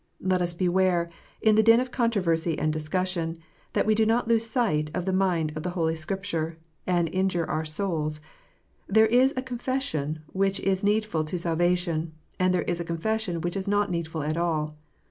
Let 0.19 0.41
us 0.41 0.55
beware, 0.55 1.11
in 1.41 1.53
the 1.53 1.61
din 1.61 1.79
of 1.79 1.91
controversy 1.91 2.57
and 2.57 2.73
discussion, 2.73 3.37
that 3.73 3.85
we 3.85 3.93
do 3.93 4.03
not 4.03 4.27
lose 4.27 4.49
sight 4.49 4.89
of 4.95 5.05
the 5.05 5.13
mind 5.13 5.53
of 5.55 5.63
Holy 5.63 5.93
Scripture, 5.93 6.57
and 6.87 7.07
injure 7.09 7.47
our 7.47 7.59
own 7.59 7.65
souls. 7.67 8.19
There 8.87 9.05
is 9.05 9.31
a 9.37 9.43
confession 9.43 10.23
which 10.33 10.59
is 10.61 10.83
needful 10.83 11.23
to 11.25 11.37
salvation, 11.37 12.13
and 12.39 12.51
there 12.51 12.63
is 12.63 12.79
a 12.79 12.83
confession 12.83 13.41
which 13.41 13.55
is 13.55 13.67
not 13.67 13.91
needful 13.91 14.23
at 14.23 14.37
all. 14.37 14.75